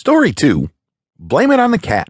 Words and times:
Story 0.00 0.32
2 0.32 0.70
Blame 1.18 1.50
It 1.50 1.60
on 1.60 1.72
the 1.72 1.78
Cat. 1.78 2.08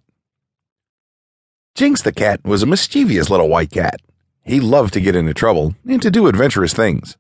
Jinx 1.75 2.02
the 2.02 2.13
cat 2.13 2.40
was 2.44 2.63
a 2.63 2.66
mischievous 2.66 3.28
little 3.28 3.48
white 3.48 3.73
cat. 3.73 4.01
He 4.45 4.61
loved 4.61 4.95
to 4.95 5.01
get 5.01 5.17
into 5.17 5.35
trouble 5.35 5.75
and 5.85 6.01
to 6.01 6.09
do 6.09 6.29
adventurous 6.29 6.73
things. 6.73 7.17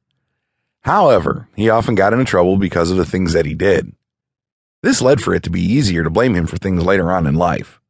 However, 0.82 1.48
he 1.56 1.68
often 1.68 1.96
got 1.96 2.12
into 2.12 2.24
trouble 2.24 2.56
because 2.56 2.92
of 2.92 2.98
the 2.98 3.04
things 3.04 3.32
that 3.32 3.46
he 3.46 3.54
did. 3.56 3.96
This 4.80 5.02
led 5.02 5.20
for 5.20 5.34
it 5.34 5.42
to 5.42 5.50
be 5.50 5.60
easier 5.60 6.04
to 6.04 6.08
blame 6.08 6.36
him 6.36 6.46
for 6.46 6.56
things 6.56 6.84
later 6.84 7.10
on 7.10 7.26
in 7.26 7.34
life. 7.34 7.80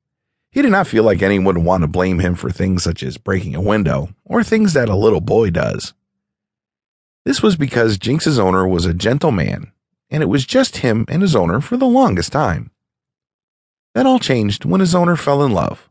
He 0.50 0.62
did 0.62 0.70
not 0.70 0.86
feel 0.86 1.04
like 1.04 1.20
anyone 1.20 1.56
would 1.56 1.58
want 1.66 1.82
to 1.82 1.86
blame 1.86 2.18
him 2.18 2.34
for 2.34 2.50
things 2.50 2.82
such 2.82 3.02
as 3.02 3.18
breaking 3.18 3.54
a 3.54 3.60
window 3.60 4.08
or 4.24 4.42
things 4.42 4.72
that 4.72 4.88
a 4.88 4.96
little 4.96 5.20
boy 5.20 5.50
does. 5.50 5.92
This 7.26 7.42
was 7.42 7.56
because 7.56 7.98
Jinx's 7.98 8.38
owner 8.38 8.66
was 8.66 8.86
a 8.86 8.94
gentle 8.94 9.32
man 9.32 9.70
and 10.10 10.22
it 10.22 10.26
was 10.28 10.44
just 10.44 10.78
him 10.78 11.04
and 11.08 11.22
his 11.22 11.36
owner 11.36 11.60
for 11.60 11.76
the 11.76 11.86
longest 11.86 12.32
time. 12.32 12.70
That 13.94 14.06
all 14.06 14.18
changed 14.18 14.64
when 14.64 14.80
his 14.80 14.94
owner 14.94 15.16
fell 15.16 15.42
in 15.42 15.52
love. 15.52 15.88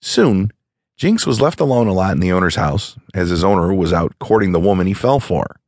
Soon, 0.00 0.52
Jinx 0.96 1.26
was 1.26 1.40
left 1.40 1.60
alone 1.60 1.86
a 1.86 1.92
lot 1.92 2.12
in 2.12 2.20
the 2.20 2.32
owner's 2.32 2.56
house, 2.56 2.96
as 3.14 3.30
his 3.30 3.42
owner 3.42 3.72
was 3.72 3.92
out 3.92 4.18
courting 4.18 4.52
the 4.52 4.60
woman 4.60 4.86
he 4.86 4.94
fell 4.94 5.20
for. 5.20 5.60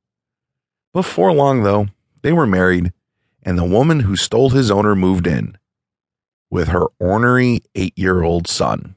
Before 0.93 1.33
long, 1.33 1.63
though, 1.63 1.89
they 2.23 2.33
were 2.33 2.47
married, 2.47 2.93
and 3.43 3.59
the 3.59 3.65
woman 3.65 4.01
who 4.01 4.15
stole 4.17 4.51
his 4.51 4.71
owner 4.71 4.95
moved 4.95 5.27
in 5.27 5.57
with 6.51 6.69
her 6.69 6.87
ornery 7.01 7.63
eight 7.75 7.97
year 7.97 8.23
old 8.23 8.47
son. 8.47 8.95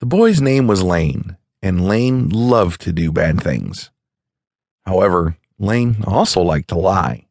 The 0.00 0.06
boy's 0.06 0.42
name 0.42 0.66
was 0.66 0.82
Lane, 0.82 1.38
and 1.62 1.88
Lane 1.88 2.28
loved 2.28 2.82
to 2.82 2.92
do 2.92 3.10
bad 3.10 3.42
things. 3.42 3.90
However, 4.84 5.36
Lane 5.58 6.04
also 6.06 6.40
liked 6.40 6.68
to 6.68 6.78
lie. 6.78 7.26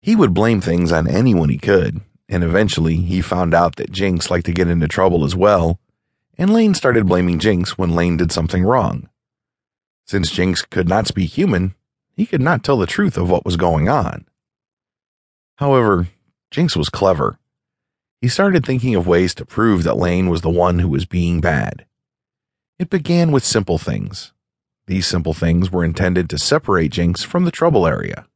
He 0.00 0.16
would 0.16 0.34
blame 0.34 0.60
things 0.60 0.92
on 0.92 1.08
anyone 1.08 1.48
he 1.48 1.58
could, 1.58 2.00
and 2.28 2.42
eventually 2.44 2.96
he 2.96 3.20
found 3.20 3.54
out 3.54 3.76
that 3.76 3.92
Jinx 3.92 4.30
liked 4.30 4.46
to 4.46 4.52
get 4.52 4.68
into 4.68 4.88
trouble 4.88 5.24
as 5.24 5.34
well, 5.34 5.78
and 6.36 6.52
Lane 6.52 6.74
started 6.74 7.06
blaming 7.06 7.38
Jinx 7.38 7.78
when 7.78 7.94
Lane 7.94 8.16
did 8.16 8.32
something 8.32 8.64
wrong. 8.64 9.08
Since 10.06 10.30
Jinx 10.30 10.62
could 10.62 10.88
not 10.88 11.06
speak 11.06 11.30
human, 11.30 11.74
he 12.12 12.26
could 12.26 12.42
not 12.42 12.62
tell 12.62 12.76
the 12.76 12.86
truth 12.86 13.16
of 13.16 13.30
what 13.30 13.44
was 13.44 13.56
going 13.56 13.88
on. 13.88 14.26
However, 15.56 16.08
Jinx 16.50 16.76
was 16.76 16.90
clever. 16.90 17.38
He 18.20 18.28
started 18.28 18.66
thinking 18.66 18.94
of 18.94 19.06
ways 19.06 19.34
to 19.36 19.46
prove 19.46 19.84
that 19.84 19.96
Lane 19.96 20.28
was 20.28 20.42
the 20.42 20.50
one 20.50 20.80
who 20.80 20.88
was 20.88 21.06
being 21.06 21.40
bad. 21.40 21.86
It 22.78 22.90
began 22.90 23.32
with 23.32 23.44
simple 23.44 23.78
things. 23.78 24.33
These 24.86 25.06
simple 25.06 25.32
things 25.32 25.72
were 25.72 25.84
intended 25.84 26.28
to 26.30 26.38
separate 26.38 26.92
Jinx 26.92 27.22
from 27.22 27.44
the 27.44 27.50
trouble 27.50 27.86
area. 27.86 28.26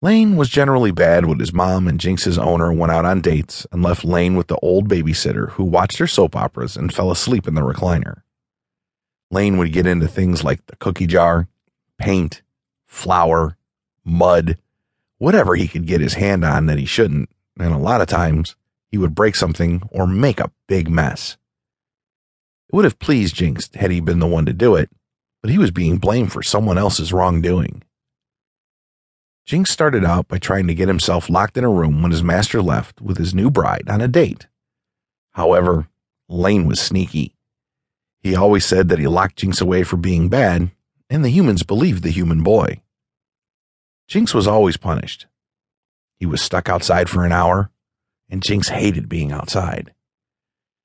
Lane 0.00 0.36
was 0.36 0.48
generally 0.48 0.92
bad 0.92 1.26
when 1.26 1.40
his 1.40 1.52
mom 1.52 1.88
and 1.88 1.98
Jinx's 1.98 2.38
owner 2.38 2.72
went 2.72 2.92
out 2.92 3.04
on 3.04 3.20
dates 3.20 3.66
and 3.72 3.82
left 3.82 4.04
Lane 4.04 4.36
with 4.36 4.46
the 4.46 4.58
old 4.58 4.88
babysitter 4.88 5.50
who 5.52 5.64
watched 5.64 5.98
her 5.98 6.06
soap 6.06 6.36
operas 6.36 6.76
and 6.76 6.94
fell 6.94 7.10
asleep 7.10 7.48
in 7.48 7.54
the 7.54 7.62
recliner. 7.62 8.22
Lane 9.30 9.58
would 9.58 9.72
get 9.72 9.86
into 9.86 10.06
things 10.06 10.44
like 10.44 10.64
the 10.66 10.76
cookie 10.76 11.06
jar, 11.06 11.48
paint, 11.98 12.42
flour, 12.86 13.56
mud, 14.04 14.58
whatever 15.18 15.56
he 15.56 15.66
could 15.66 15.86
get 15.86 16.00
his 16.00 16.14
hand 16.14 16.44
on 16.44 16.66
that 16.66 16.78
he 16.78 16.86
shouldn't, 16.86 17.28
and 17.58 17.74
a 17.74 17.78
lot 17.78 18.00
of 18.00 18.06
times 18.06 18.54
he 18.90 18.98
would 18.98 19.16
break 19.16 19.34
something 19.34 19.82
or 19.90 20.06
make 20.06 20.38
a 20.38 20.52
big 20.68 20.88
mess. 20.88 21.36
It 22.68 22.76
would 22.76 22.84
have 22.84 22.98
pleased 22.98 23.34
Jinx 23.34 23.70
had 23.74 23.90
he 23.90 24.00
been 24.00 24.18
the 24.18 24.26
one 24.26 24.44
to 24.46 24.52
do 24.52 24.74
it, 24.74 24.90
but 25.40 25.50
he 25.50 25.58
was 25.58 25.70
being 25.70 25.96
blamed 25.96 26.32
for 26.32 26.42
someone 26.42 26.76
else's 26.76 27.12
wrongdoing. 27.12 27.82
Jinx 29.46 29.70
started 29.70 30.04
out 30.04 30.28
by 30.28 30.36
trying 30.36 30.66
to 30.66 30.74
get 30.74 30.88
himself 30.88 31.30
locked 31.30 31.56
in 31.56 31.64
a 31.64 31.70
room 31.70 32.02
when 32.02 32.10
his 32.10 32.22
master 32.22 32.60
left 32.60 33.00
with 33.00 33.16
his 33.16 33.34
new 33.34 33.50
bride 33.50 33.88
on 33.88 34.02
a 34.02 34.08
date. 34.08 34.46
However, 35.32 35.88
Lane 36.28 36.66
was 36.66 36.78
sneaky. 36.78 37.34
He 38.20 38.36
always 38.36 38.66
said 38.66 38.90
that 38.90 38.98
he 38.98 39.06
locked 39.06 39.36
Jinx 39.36 39.62
away 39.62 39.84
for 39.84 39.96
being 39.96 40.28
bad, 40.28 40.70
and 41.08 41.24
the 41.24 41.30
humans 41.30 41.62
believed 41.62 42.02
the 42.02 42.10
human 42.10 42.42
boy. 42.42 42.82
Jinx 44.08 44.34
was 44.34 44.46
always 44.46 44.76
punished. 44.76 45.26
He 46.18 46.26
was 46.26 46.42
stuck 46.42 46.68
outside 46.68 47.08
for 47.08 47.24
an 47.24 47.32
hour, 47.32 47.70
and 48.28 48.42
Jinx 48.42 48.68
hated 48.68 49.08
being 49.08 49.32
outside. 49.32 49.94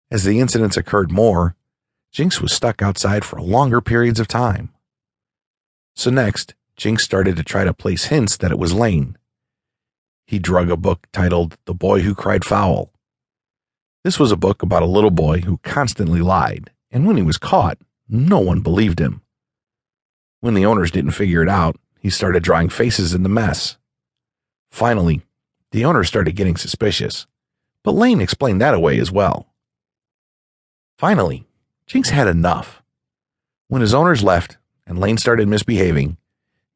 As 0.09 0.23
the 0.23 0.39
incidents 0.39 0.77
occurred 0.77 1.11
more, 1.11 1.55
Jinx 2.13 2.39
was 2.39 2.53
stuck 2.53 2.83
outside 2.83 3.25
for 3.25 3.41
longer 3.41 3.81
periods 3.81 4.19
of 4.19 4.27
time. 4.27 4.71
So 5.95 6.11
next, 6.11 6.53
Jinx 6.77 7.03
started 7.03 7.35
to 7.37 7.43
try 7.43 7.63
to 7.63 7.73
place 7.73 8.05
hints 8.05 8.37
that 8.37 8.51
it 8.51 8.59
was 8.59 8.71
Lane. 8.71 9.17
He 10.27 10.37
drug 10.37 10.69
a 10.69 10.77
book 10.77 11.07
titled 11.11 11.57
The 11.65 11.73
Boy 11.73 12.01
Who 12.01 12.13
Cried 12.13 12.45
Foul. 12.45 12.93
This 14.03 14.19
was 14.19 14.31
a 14.31 14.37
book 14.37 14.61
about 14.61 14.83
a 14.83 14.87
little 14.87 15.09
boy 15.09 15.39
who 15.39 15.57
constantly 15.63 16.21
lied, 16.21 16.69
and 16.91 17.07
when 17.07 17.17
he 17.17 17.23
was 17.23 17.39
caught, 17.39 17.79
no 18.07 18.39
one 18.39 18.59
believed 18.59 18.99
him. 18.99 19.23
When 20.39 20.53
the 20.53 20.67
owners 20.67 20.91
didn't 20.91 21.11
figure 21.11 21.41
it 21.41 21.49
out, 21.49 21.77
he 21.99 22.11
started 22.11 22.43
drawing 22.43 22.69
faces 22.69 23.15
in 23.15 23.23
the 23.23 23.29
mess. 23.29 23.77
Finally, 24.69 25.23
the 25.71 25.83
owners 25.83 26.09
started 26.09 26.35
getting 26.35 26.57
suspicious, 26.57 27.25
but 27.83 27.95
Lane 27.95 28.21
explained 28.21 28.61
that 28.61 28.75
away 28.75 28.99
as 28.99 29.11
well. 29.11 29.47
Finally, 30.99 31.47
Jinx 31.85 32.09
had 32.09 32.27
enough. 32.27 32.81
When 33.67 33.81
his 33.81 33.93
owners 33.93 34.23
left 34.23 34.57
and 34.85 34.99
Lane 34.99 35.17
started 35.17 35.47
misbehaving, 35.47 36.17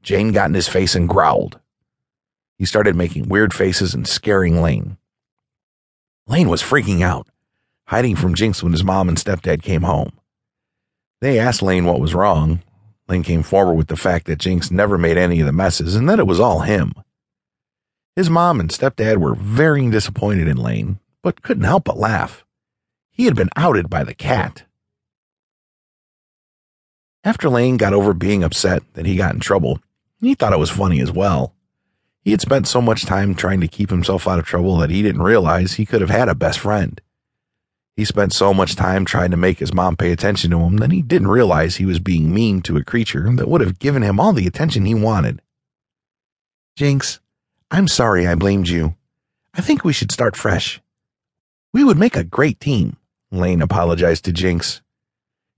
Jane 0.02 0.32
got 0.32 0.50
in 0.50 0.54
his 0.54 0.68
face 0.68 0.96
and 0.96 1.08
growled. 1.08 1.60
He 2.58 2.66
started 2.66 2.96
making 2.96 3.30
weird 3.30 3.54
faces 3.54 3.94
and 3.94 4.08
scaring 4.08 4.62
Lane. 4.62 4.98
Lane 6.28 6.50
was 6.50 6.64
freaking 6.64 7.02
out, 7.02 7.28
hiding 7.86 8.16
from 8.16 8.36
Jinx 8.36 8.62
when 8.64 8.72
his 8.72 8.84
mom 8.84 9.08
and 9.10 9.18
stepdad 9.18 9.62
came 9.62 9.84
home. 9.84 10.12
They 11.22 11.40
asked 11.40 11.62
Lane 11.62 11.86
what 11.86 12.00
was 12.00 12.14
wrong. 12.14 12.62
Lane 13.08 13.24
came 13.24 13.44
forward 13.44 13.76
with 13.76 13.88
the 13.88 13.96
fact 13.96 14.26
that 14.26 14.40
Jinx 14.40 14.70
never 14.70 14.98
made 14.98 15.18
any 15.18 15.40
of 15.40 15.46
the 15.46 15.54
messes 15.54 15.96
and 15.96 16.10
that 16.10 16.20
it 16.20 16.28
was 16.28 16.40
all 16.40 16.62
him. 16.62 16.94
His 18.16 18.30
mom 18.30 18.60
and 18.60 18.70
stepdad 18.70 19.18
were 19.18 19.36
very 19.36 19.90
disappointed 19.90 20.48
in 20.48 20.58
Lane, 20.58 21.00
but 21.22 21.42
couldn't 21.42 21.64
help 21.64 21.86
but 21.86 21.98
laugh. 21.98 22.44
He 23.12 23.26
had 23.26 23.36
been 23.36 23.50
outed 23.56 23.90
by 23.90 24.04
the 24.04 24.14
cat. 24.14 24.64
After 27.28 27.50
Lane 27.50 27.76
got 27.76 27.92
over 27.92 28.14
being 28.14 28.42
upset 28.42 28.84
that 28.94 29.06
he 29.06 29.18
got 29.18 29.34
in 29.34 29.42
trouble, 29.42 29.82
he 30.22 30.34
thought 30.34 30.54
it 30.54 30.60
was 30.60 30.70
funny 30.70 31.02
as 31.02 31.12
well. 31.12 31.54
He 32.22 32.32
had 32.32 32.40
spent 32.40 32.70
so 32.70 32.82
much 32.82 33.06
time 33.06 33.36
trying 33.36 33.60
to 33.60 33.68
keep 33.68 33.90
himself 33.90 34.30
out 34.30 34.40
of 34.40 34.46
trouble 34.46 34.78
that 34.78 34.92
he 34.92 35.02
didn't 35.02 35.22
realize 35.22 35.74
he 35.74 35.86
could 35.86 36.00
have 36.00 36.10
had 36.10 36.30
a 36.30 36.36
best 36.36 36.58
friend. 36.58 37.02
He 37.98 38.06
spent 38.06 38.32
so 38.32 38.54
much 38.54 38.78
time 38.78 39.04
trying 39.04 39.32
to 39.32 39.36
make 39.36 39.60
his 39.60 39.74
mom 39.74 39.98
pay 39.98 40.14
attention 40.14 40.52
to 40.52 40.60
him 40.62 40.78
that 40.78 40.94
he 40.94 41.02
didn't 41.02 41.28
realize 41.28 41.76
he 41.76 41.86
was 41.86 42.00
being 42.00 42.34
mean 42.34 42.62
to 42.62 42.78
a 42.78 42.84
creature 42.86 43.30
that 43.36 43.50
would 43.50 43.60
have 43.60 43.78
given 43.78 44.04
him 44.04 44.22
all 44.22 44.32
the 44.32 44.48
attention 44.48 44.86
he 44.86 44.96
wanted. 44.96 45.42
Jinx, 46.78 47.20
I'm 47.70 47.90
sorry 47.90 48.26
I 48.26 48.36
blamed 48.36 48.70
you. 48.70 48.96
I 49.54 49.60
think 49.60 49.84
we 49.84 49.92
should 49.92 50.14
start 50.14 50.38
fresh. 50.38 50.80
We 51.74 51.84
would 51.84 51.98
make 51.98 52.16
a 52.16 52.24
great 52.24 52.62
team, 52.62 52.96
Lane 53.32 53.62
apologized 53.62 54.24
to 54.24 54.32
Jinx. 54.32 54.82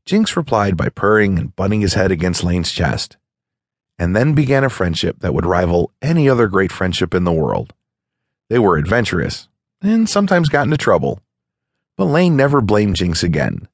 Jinx 0.10 0.36
replied 0.36 0.76
by 0.76 0.90
purring 0.90 1.38
and 1.38 1.56
butting 1.56 1.82
his 1.82 1.94
head 1.94 2.10
against 2.10 2.44
Lane's 2.44 2.72
chest, 2.72 3.18
and 4.00 4.16
then 4.16 4.34
began 4.34 4.64
a 4.64 4.70
friendship 4.70 5.20
that 5.20 5.36
would 5.36 5.46
rival 5.46 5.92
any 6.02 6.28
other 6.28 6.48
great 6.48 6.72
friendship 6.72 7.14
in 7.14 7.26
the 7.26 7.32
world. 7.32 7.76
They 8.50 8.58
were 8.58 8.78
adventurous 8.78 9.50
and 9.84 10.10
sometimes 10.10 10.50
got 10.50 10.64
into 10.64 10.78
trouble, 10.78 11.20
but 11.96 12.06
Lane 12.06 12.36
never 12.36 12.60
blamed 12.60 12.96
Jinx 12.96 13.22
again. 13.22 13.68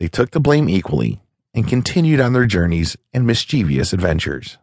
They 0.00 0.08
took 0.08 0.30
the 0.30 0.40
blame 0.40 0.70
equally 0.70 1.20
and 1.52 1.68
continued 1.68 2.18
on 2.18 2.32
their 2.32 2.46
journeys 2.46 2.96
and 3.12 3.26
mischievous 3.26 3.92
adventures. 3.92 4.56